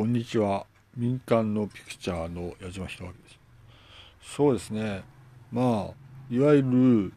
[0.00, 0.64] こんにちは。
[0.96, 3.38] 民間のピクチャーの矢島弘明です。
[4.34, 5.02] そうですね。
[5.52, 7.12] まあ、いわゆる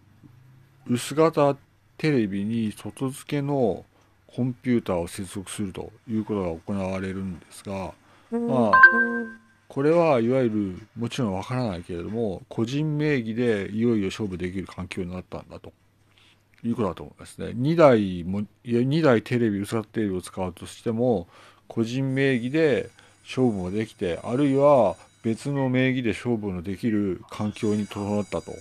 [0.85, 1.55] 薄型
[1.97, 3.85] テレビに外付けの
[4.27, 7.93] コンピューターを接続するということが行われるんですが、
[8.31, 8.71] まあ、
[9.69, 15.71] これはいわゆる、もちろんわからないけれども、個人名義でいよいよ勝負できる環境になったんだと。
[16.65, 17.47] いうことだと思いますね。
[17.47, 21.27] 2台も、2台テレビ、薄型テレビを使うとしても、
[21.73, 22.91] 個人名義で
[23.23, 28.53] 勝負もできて、あるいは別の名義で勝負のできる環境に整ったと。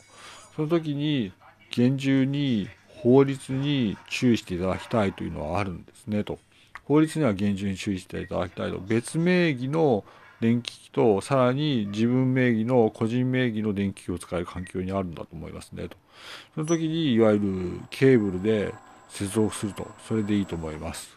[0.56, 1.32] その時に
[1.70, 6.38] 厳重に法律に注意していただきたいというのはあるんですねと。
[6.84, 8.78] 法律には厳重に注意していただきたいと。
[8.78, 10.04] 別名義の
[10.40, 15.96] 電気機とさらに自分名義の個人名義の電気機を使える環境にあるんだと思いますねと。
[16.54, 18.72] その時にいわゆるケーブルで
[19.10, 19.86] 接続すると。
[20.08, 21.14] それでいいと思います。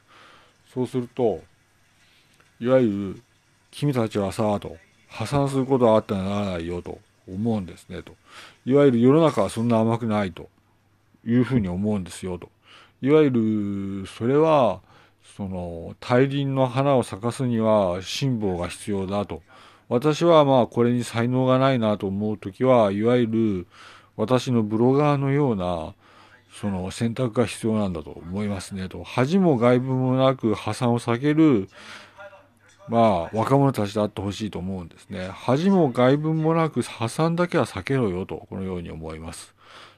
[0.73, 1.41] そうすると、
[2.59, 3.22] いわゆる
[3.72, 4.78] 君たちはさ、と、
[5.09, 8.14] 破産することはあってはならないよと思うんですね、と。
[8.66, 10.50] いわゆる世の中はそんな甘くないと
[11.26, 12.50] いうふうに思うんですよ、と。
[13.02, 13.31] いわゆ
[14.02, 14.80] る、それは、
[15.36, 19.42] その、大輪の花を咲かすには辛抱が必要だと。
[19.88, 23.67] 私はまあこれに才能がないなと思うときは、いわゆる
[24.16, 25.94] 私のブロガーのような、
[26.52, 29.03] その選択が必要なんだと思いますねと。
[29.03, 31.67] 恥も外部もなく破産を避ける
[32.88, 35.30] まあ、若者たちであってほしいと思うんですね。
[35.31, 39.55] 恥も外文もなく破産だけは避けろよと、このように思います。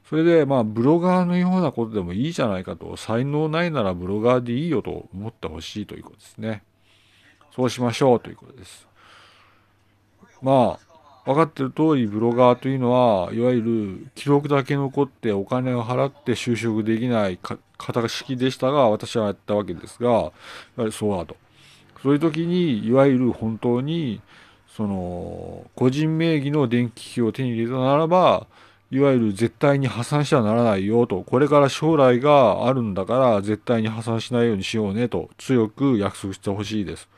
[0.09, 6.63] それで、まあ、ブロガーのようなことでもいいじゃないかと、才能ないならブロガーでいいよと思ってほしいということですね。
[7.53, 8.87] そうしましょうということです。
[10.41, 10.87] まあ、
[11.25, 17.37] 分かってる通りブロガーというのは、いわゆる記録だけ残ってお金を払って就職できない
[17.77, 20.31] 方式でしたが、私はやったわけですが、やは
[20.85, 21.35] りそうだと。
[22.01, 24.21] そういう時に、いわゆる本当に、
[24.75, 28.47] その、個人名義の電気機器を手に入れたならば、
[28.89, 37.09] いわゆる絶対に破産してはならないよと、これから将来があるんだから絶対に破産しないようにしようねと強く約束してほしいです。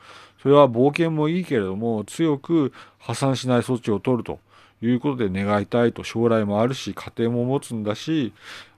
[0.42, 4.40] それは冒険もいいけれども強く破産しない措置を取ると
[4.82, 8.32] いうことで願いたいと将来もあるし家庭も持つんだし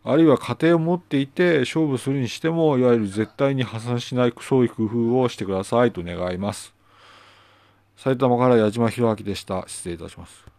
[0.04, 6.74] あるいは家庭を持っていて勝負するにしても、いわゆる絶対に破産しないそうい工夫をしてくださいと願います。
[7.96, 9.64] 埼玉から矢島弘明でした。
[9.68, 10.51] 失礼いたします。